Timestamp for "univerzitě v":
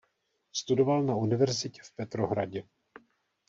1.15-1.91